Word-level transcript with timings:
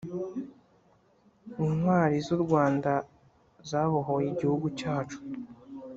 Intwari 1.65 2.15
za 2.25 2.31
u 2.37 2.39
Rwanda 2.45 2.91
zabohoye 3.69 4.27
igihugu 4.33 4.67
cyacu 4.79 5.17